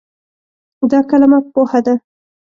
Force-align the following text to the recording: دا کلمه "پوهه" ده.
دا 0.91 0.99
کلمه 1.09 1.39
"پوهه" 1.53 1.79
ده. 1.85 1.93